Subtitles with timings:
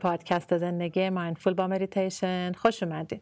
[0.00, 3.20] پادکست زندگی mindful با مدیتیشن خوش اومدین.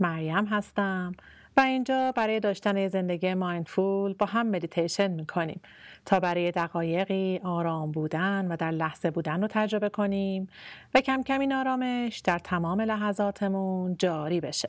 [0.00, 1.12] مریم هستم
[1.56, 5.60] و اینجا برای داشتن زندگی mindful با هم مدیتیشن می‌کنیم
[6.06, 10.48] تا برای دقایقی آرام بودن و در لحظه بودن رو تجربه کنیم
[10.94, 14.68] و کم کم این آرامش در تمام لحظاتمون جاری بشه.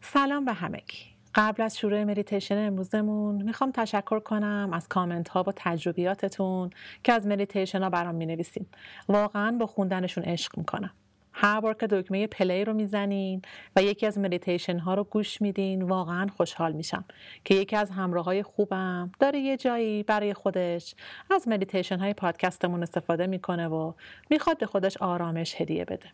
[0.00, 1.15] سلام به همگی.
[1.38, 6.70] قبل از شروع مدیتیشن امروزمون می‌خوام تشکر کنم از کامنت ها و تجربیاتتون
[7.04, 8.66] که از مدیتیشن ها برام می‌نویسین
[9.08, 10.90] واقعا با خوندنشون عشق می‌کنم.
[11.32, 13.42] هر بار که دکمه play رو می‌زنین
[13.76, 17.04] و یکی از مدیتیشن ها رو گوش میدین واقعا خوشحال میشم
[17.44, 20.94] که یکی از همراه های خوبم داره یه جایی برای خودش
[21.30, 23.92] از مدیتیشن های پادکستمون استفاده می‌کنه و
[24.30, 26.06] می‌خواد به خودش آرامش هدیه بده.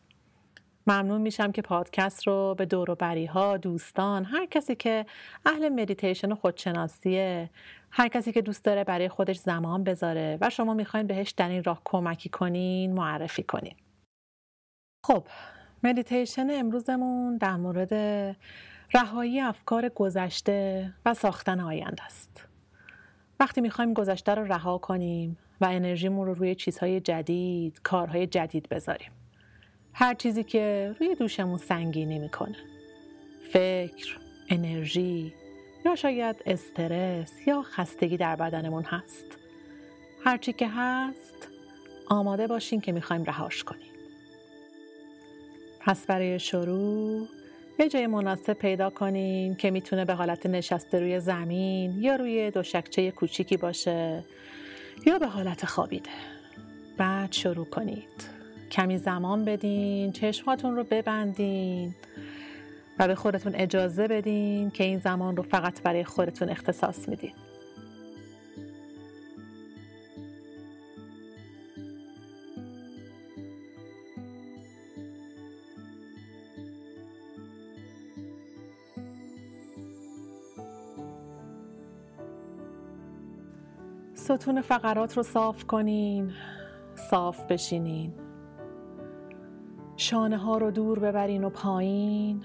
[0.86, 5.06] ممنون میشم که پادکست رو به دور ها دوستان هر کسی که
[5.46, 7.50] اهل مدیتیشن و خودشناسیه
[7.90, 11.64] هر کسی که دوست داره برای خودش زمان بذاره و شما می‌خواین بهش در این
[11.64, 13.74] راه کمکی کنین معرفی کنین.
[15.06, 15.26] خب
[15.82, 17.94] مدیتیشن امروزمون در مورد
[18.94, 22.48] رهایی افکار گذشته و ساختن آینده است.
[23.40, 29.10] وقتی می‌خوایم گذشته رو رها کنیم و انرژیمون رو روی چیزهای جدید کارهای جدید بذاریم.
[29.94, 32.56] هر چیزی که روی دوشمون سنگینی می‌کنه.
[33.52, 35.34] فکر، انرژی
[35.84, 39.26] یا شاید استرس یا خستگی در بدنمون هست.
[40.24, 41.48] هرچی که هست
[42.08, 43.92] آماده باشین که می‌خوایم رهاش کنیم.
[45.80, 47.28] پس برای شروع
[47.78, 53.10] یه جای مناسب پیدا کنین که می‌تونه به حالت نشسته روی زمین یا روی دوشکچه
[53.10, 54.24] کوچیکی باشه
[55.06, 56.10] یا به حالت خوابیده.
[56.96, 58.31] بعد شروع کنید.
[58.72, 61.94] کمی زمان بدین چشماتون رو ببندین.
[62.98, 67.32] و به خودتون اجازه بدین که این زمان رو فقط برای خودتون اختصاص میدین.
[84.14, 86.32] ستون فقرات رو صاف کنین
[87.10, 88.21] صاف بشینین.
[90.12, 92.44] شانه ها رو دور ببرین و پایین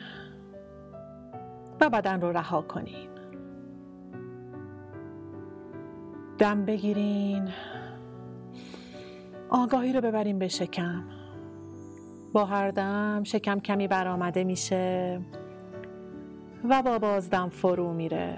[1.81, 3.09] و بدن رو رها کنین.
[6.37, 7.49] دم بگیرین.
[9.49, 11.03] آگاهی رو ببرین به شکم.
[12.33, 15.19] با هر دم شکم کمی برآمده میشه
[16.69, 18.37] و با بازدم فرو میره.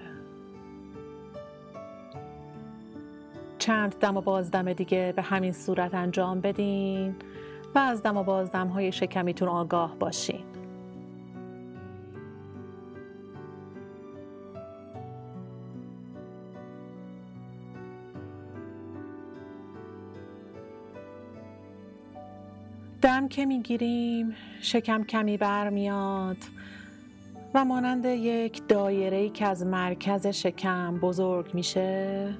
[3.58, 7.16] چند دم و بازدم دیگه به همین صورت انجام بدین.
[7.75, 10.44] و از دم و بازدم های شکمیتون آگاه باشین.
[23.02, 26.38] دم که می‌گیریم شکم کمی برمیاد
[27.53, 32.34] و مانند یک دایره که از مرکز شکم بزرگ میشه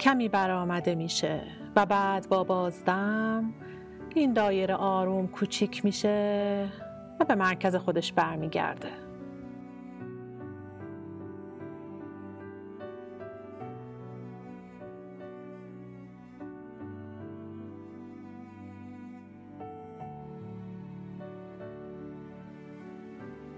[0.00, 1.40] کمی برآمده میشه
[1.76, 3.52] و بعد با بازدم
[4.14, 6.68] این دایره آروم کوچیک میشه
[7.20, 8.88] و به مرکز خودش برمیگرده.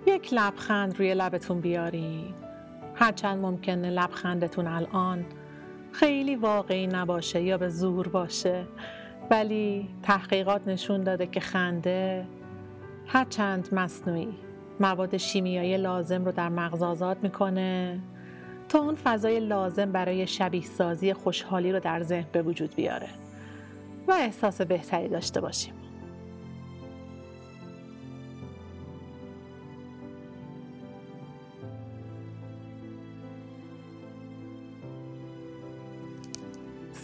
[0.06, 2.34] یک لبخند روی لبتون بیارین.
[2.94, 5.26] هرچند ممکنه لبخندتون الان
[5.92, 8.66] خیلی واقعی نباشه یا به زور باشه.
[9.30, 12.26] ولی تحقیقات نشون داده که خنده
[13.06, 14.34] هرچند مصنوعی
[14.80, 18.00] مواد شیمیایی لازم رو در مغز آزاد می‌کنه
[18.68, 23.08] تا اون فضای لازم برای شبیه سازی خوشحالی رو در ذهن به وجود بیاره
[24.08, 25.74] و احساس بهتری داشته باشیم.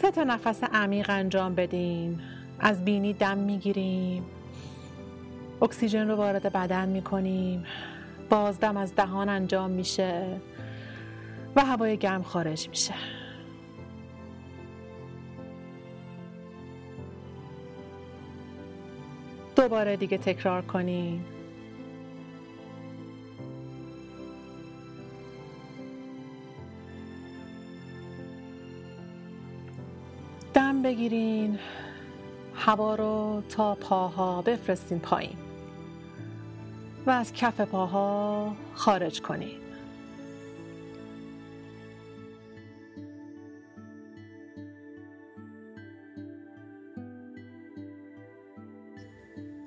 [0.03, 2.21] سه تا نفس عمیق انجام بدین.
[2.61, 4.25] از بینی دم می‌گیریم.
[5.63, 7.65] اکسیژن رو وارد بدن می‌کنیم.
[8.31, 10.41] بازدم از دهان انجام میشه
[11.57, 12.95] و هوای گرم خارج میشه.
[19.57, 21.25] دوباره دیگه تکرار کنیم
[30.83, 31.59] بگیرین.
[32.55, 35.37] هوا رو تا پاها بفرستین پایین.
[37.07, 39.63] و از کف پاها خارج کنین.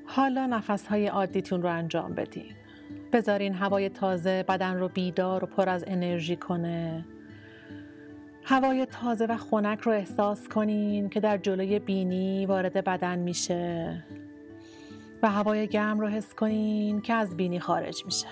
[0.06, 2.52] حالا نفس های عادیتون رو انجام بدین.
[3.14, 7.06] بذارین هوای تازه بدن رو بیدار و پر از انرژی کنه.
[8.48, 14.04] هوای تازه و خنک رو احساس کنین که در جلوی بینی وارد بدن میشه.
[15.24, 18.28] و هوای گرم رو حس کنین که از بینی خارج میشه.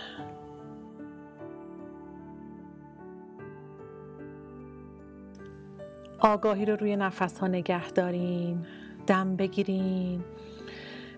[6.20, 8.66] آگاهی رو روی نفس ها نگه دارین
[9.08, 10.24] دم بگیرین.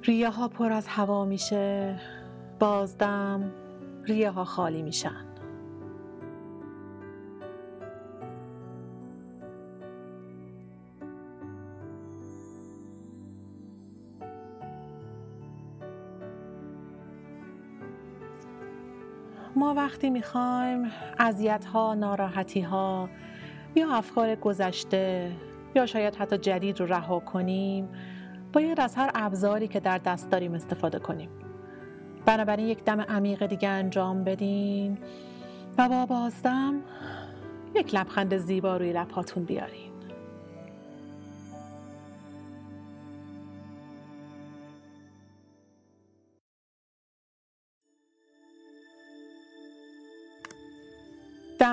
[0.03, 1.95] ریه ها پر از هوا میشه
[2.59, 3.51] بازدم
[4.03, 5.34] ریه ها خالی میشن.
[19.73, 23.09] وقتی می‌خوایم اذیت ها ناراحتی ها
[23.75, 25.31] یا افکار گذشته
[25.75, 27.89] یا شاید حتی جدید رو رها کنیم
[28.53, 31.29] باید از هر ابزاری که در دست داریم استفاده کنیم.
[32.25, 34.97] بنابراین یک دم عمیق دیگه انجام بدین
[35.77, 36.73] و با بازدم
[37.75, 39.94] یک لبخند زیبا روی لبهاتون بیارین.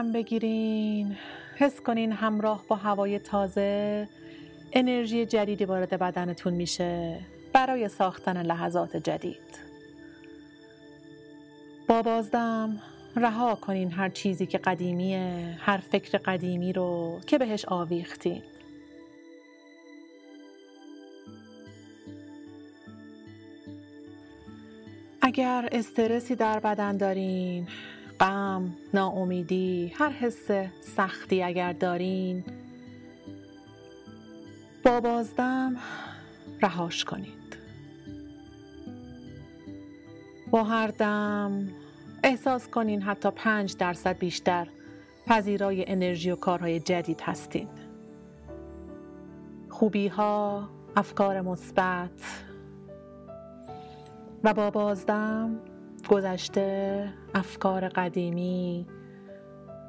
[0.02, 1.16] دم بگیرین
[1.56, 4.08] حس کنین همراه با هوای تازه
[4.72, 7.18] انرژی جدیدی وارد بدنتون میشه
[7.52, 9.58] برای ساختن لحظات جدید.
[11.88, 12.78] با بازدم
[13.16, 18.42] رها کنین هر چیزی که قدیمیه هر فکر قدیمی رو که بهش آویختین.
[25.22, 27.68] اگر استرسی در بدن دارین
[28.22, 32.44] غم، ناامیدی، هر حس سختی اگر دارین
[34.84, 35.76] با بازدم
[36.62, 37.56] رهاش کنید.
[40.50, 41.68] با هر دم
[42.24, 44.68] احساس کنین حتی پنج درصد بیشتر
[45.26, 47.68] پذیرای انرژی و کارهای جدید هستین.
[49.70, 52.10] خوبی ها، افکار مثبت
[54.44, 55.71] و با بازدم
[56.08, 58.86] گذشته افکار قدیمی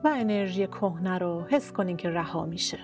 [0.03, 2.79] و انرژی کهنه رو حس کنین که رها میشه.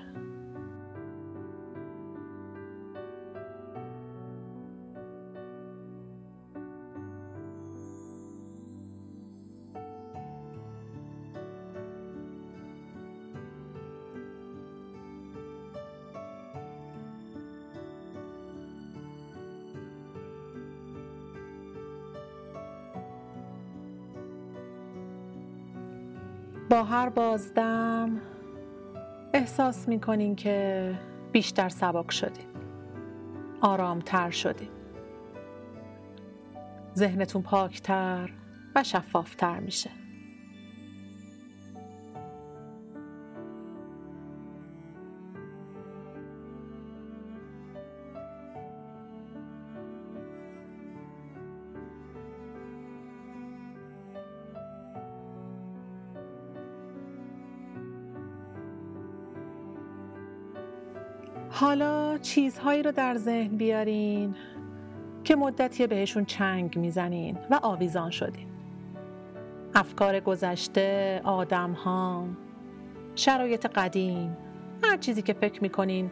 [26.70, 28.22] با هر بازدم
[29.34, 30.94] احساس می‌کنین که
[31.32, 32.46] بیشتر سبک شدین.
[33.62, 34.70] آرامتر شدین.
[36.96, 38.30] ذهنتون پاکتر
[38.76, 39.99] و شفافتر میشه.
[61.60, 64.36] حالا چیزهایی رو در ذهن بیارین
[65.24, 68.48] که مدتی بهشون چنگ می‌زنین و آویزان شدین.
[69.76, 72.26] افکار گذشته، آدم ها،
[73.16, 74.38] شرایط قدیم
[74.84, 76.12] هر چیزی که فکر می‌کنین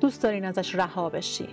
[0.00, 1.48] دوست دارین ازش رها بشین.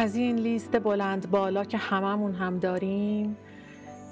[0.00, 3.36] از این لیست بلند بالا که هممون هم داریم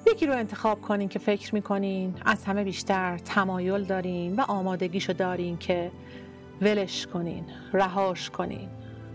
[0.07, 5.59] یکی رو انتخاب کنین که فکر می‌کنین از همه بیشتر تمایل دارین و آمادگیشو دارین
[5.59, 5.90] که
[6.62, 8.68] ولش کنین رهاش کنین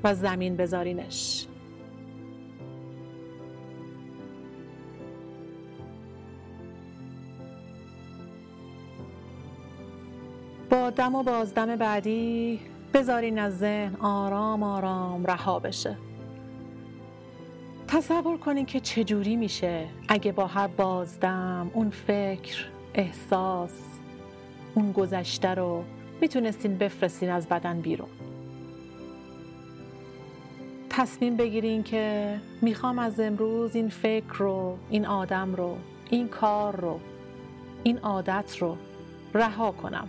[0.03, 1.47] و زمین بذارینش.
[10.69, 12.59] با دم و بازدم بعدی
[12.93, 15.97] بذارین از ذهن آرام آرام رها بشه.
[17.93, 23.71] تصور کنین که چجوری میشه اگه با هر بازدم اون فکر احساس
[24.75, 25.83] اون گذشته رو
[26.21, 28.07] می‌تونستین بفرستین از بدن بیرون.
[30.89, 35.77] تصمیم بگیرین که می‌خوام از امروز این فکر رو این آدم رو
[36.09, 36.99] این کار رو
[37.83, 38.77] این عادت رو
[39.33, 40.07] رها کنم.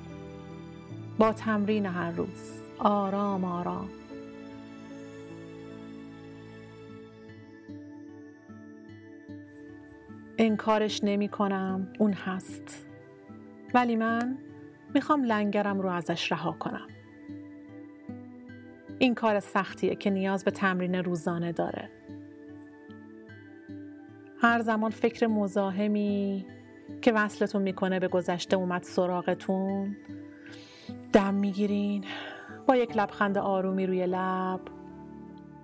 [1.18, 2.52] با تمرین هر روز.
[2.78, 3.88] آرام آرام.
[10.38, 12.86] انکارش نمی کنم اون هست.
[13.74, 14.38] ولی من
[14.94, 16.88] می‌خوام لنگرم رو ازش رها کنم.
[18.98, 21.90] این کار سختیه که نیاز به تمرین روزانه داره.
[24.40, 26.46] هر زمان فکر مزاحمی
[27.02, 29.96] که وصلتون می‌کنه به گذشته اومد سراغتون
[31.12, 32.04] دم می‌گیرین
[32.66, 34.60] با یک لبخند آرومی روی لب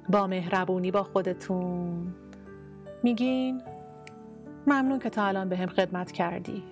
[0.08, 2.14] با مهربونی با خودتون.
[3.02, 3.62] میگین
[4.66, 6.62] ممنون که تا الان به هم خدمت کردی.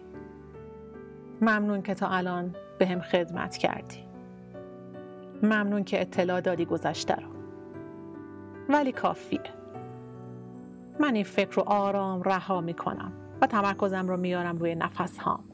[1.40, 4.04] ممنون که تا الان به هم خدمت کردی.
[5.42, 7.28] ممنون که اطلاع دادی گذشته رو
[8.68, 9.40] ولی کافیه.
[11.00, 15.44] من این فکر رو آرام رها می‌کنم و تمرکزم رو میارم روی نفس هام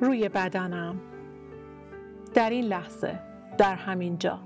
[0.00, 1.00] روی بدنم
[2.36, 3.18] در این لحظه
[3.58, 4.38] در همین جا.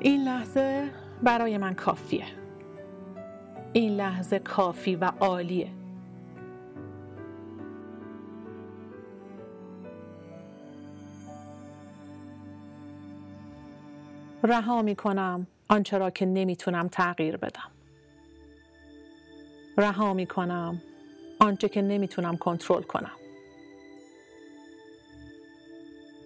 [0.00, 0.90] این لحظه
[1.22, 2.24] برای من کافیه.
[3.72, 5.68] این لحظه کافی و عالیه.
[14.44, 17.70] رها می کنم آنچه را که نمی‌تونم تغییر بدم.
[19.78, 20.80] رها می کنم
[21.40, 23.19] آنچه که نمی‌تونم کنترل کنم.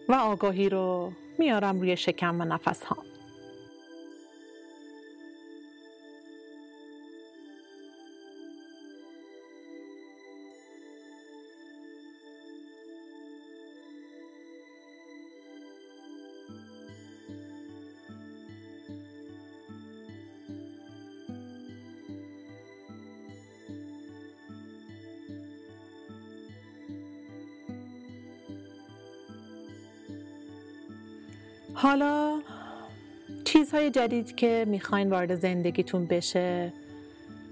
[0.08, 3.13] و آگاهی رو میارم روی شکم و نفس ها.
[31.84, 32.40] حالا
[33.44, 36.72] چیزهای جدید که می‌خواین وارد زندگیتون بشه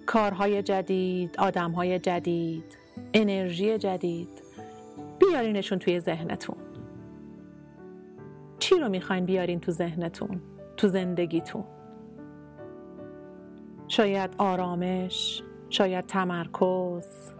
[0.06, 2.64] کارهای جدید، آدمهای جدید،
[3.14, 4.28] انرژی جدید
[5.18, 6.56] بیارینشون توی ذهنتون.
[8.58, 10.40] چی رو می‌خواین بیارین تو ذهنتون
[10.76, 11.64] تو زندگیتون؟
[13.88, 17.30] شاید آرامش شاید تمرکز.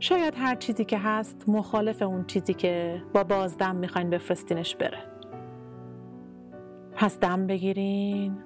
[0.00, 5.15] شاید هر چیزی که هست مخالف اون چیزی که با بازدم می‌خواین بفرستینش بره.
[6.96, 8.36] پس دم بگیرین.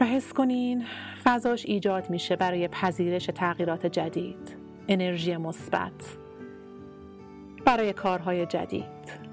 [0.00, 0.84] و حس کنین
[1.24, 4.56] فضاش ایجاد میشه برای پذیرش تغییرات جدید.
[4.88, 6.16] انرژی مثبت.
[7.64, 9.24] برای کارهای جدید.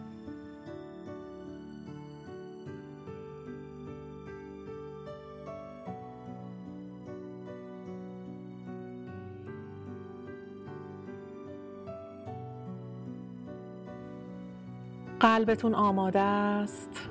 [15.19, 17.09] قلبتون آماده است.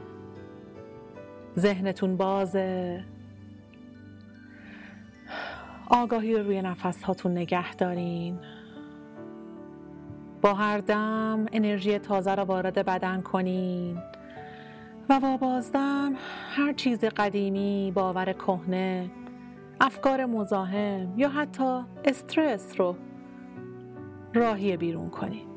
[1.58, 3.04] ذهنتون بازه.
[5.90, 8.38] آگاهی رو روی نفس هاتون نگه دارین.
[10.42, 13.98] با هر دم انرژی تازه رو وارد بدن کنین.
[15.08, 16.14] و با بازدم
[16.50, 19.10] هر چیز قدیمی باور کهنه
[19.80, 22.96] افکار مزاحم یا حتی استرس رو
[24.34, 25.49] راهی بیرون کنین.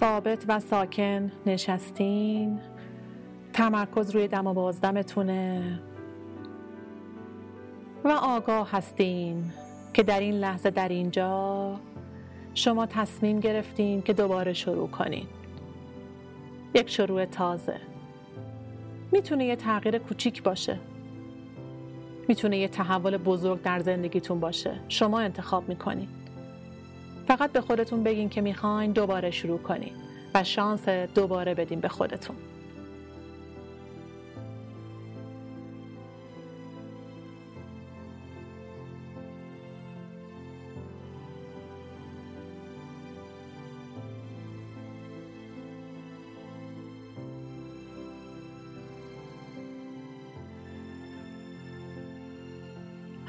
[0.00, 2.60] ثابت و ساکن نشستین.
[3.52, 5.78] تمرکز روی دم و بازدمتونه
[8.04, 9.44] و آگاه هستین
[9.94, 11.76] که در این لحظه در اینجا
[12.54, 15.26] شما تصمیم گرفتین که دوباره شروع کنین.
[16.74, 17.76] یک شروع تازه.
[19.12, 20.78] می‌تونه یه تغییر کوچیک باشه.
[22.28, 24.80] می‌تونه یه تحول بزرگ در زندگیتون باشه.
[24.88, 26.08] شما انتخاب می‌کنین.
[27.30, 29.92] فقط به خودتون بگین که می‌خواین دوباره شروع کنین
[30.34, 32.36] و شانس دوباره بدین به خودتون.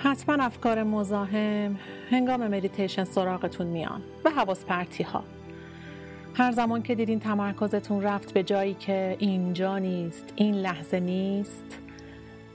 [0.04, 1.80] حتما افکار مزاحم
[2.12, 5.24] هنگام مدیتیشن سراغتون میان و حواس پرتی ها
[6.34, 11.80] هر زمان که دیدین تمرکزتون رفت به جایی که اینجا نیست این لحظه نیست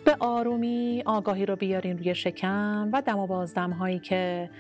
[0.05, 4.51] به آرومی آگاهی رو بیارین روی شکم و دم و بازدم هایی که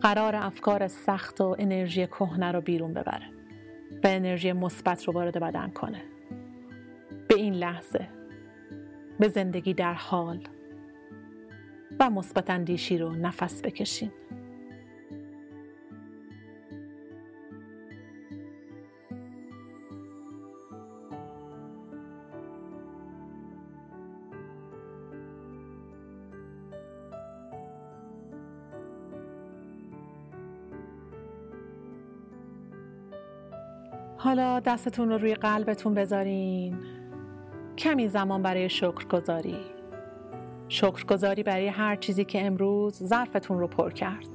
[0.00, 3.26] قرار افکار سخت و انرژی کهنه رو بیرون ببره.
[4.02, 6.02] به انرژی مثبت رو وارد بدن کنه.
[7.28, 8.08] به این لحظه.
[9.20, 10.38] به زندگی در حال.
[12.00, 14.10] و مثبت اندیشی رو نفس بکشین.
[34.18, 36.78] حالا دستتون رو روی قلبتون بذارین.
[37.78, 39.75] کمی زمان برای شکرگزاری.
[40.68, 44.28] شکرگزاری برای هر چیزی که امروز ظرفتون رو پر کرد.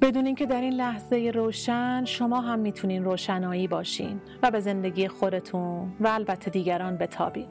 [0.00, 5.92] بدونین که در این لحظه روشن شما هم می‌تونین روشنایی باشین و به زندگی خودتون
[6.00, 7.46] و البته دیگران بتابین.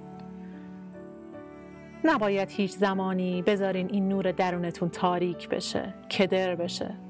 [2.04, 7.07] نباید هیچ زمانی بذارین این نور درونتون تاریک بشه کدر بشه.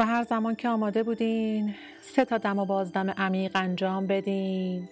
[0.00, 4.88] و هر زمان که آماده بودین سه تا دم و بازدم عمیق انجام بدین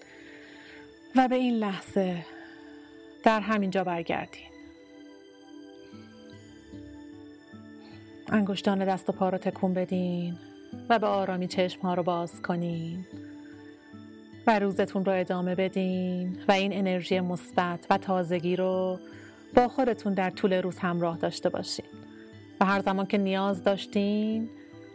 [1.16, 2.24] و به این لحظه
[3.24, 4.48] در همینجا برگردین.
[8.28, 10.38] انگشتان دست و پا رو تکون بدین
[10.88, 13.06] و به آرامی چشم ها رو باز کنین
[14.46, 18.98] و روزتون رو ادامه بدین و این انرژی مثبت و تازگی رو
[19.54, 21.86] با خودتون در طول روز همراه داشته باشین.
[22.60, 24.50] و هر زمان که نیاز داشتین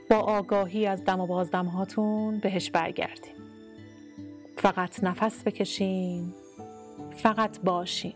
[0.09, 3.33] با آگاهی از دم و بازدم هاتون بهش برگردین
[4.57, 6.33] فقط نفس بکشین
[7.15, 8.13] فقط باشین.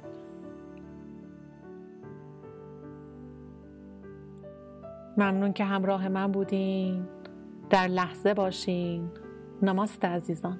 [5.18, 7.08] ممنون که همراه من بودین.
[7.70, 9.10] در لحظه باشین.
[9.62, 10.60] نماست عزیزان.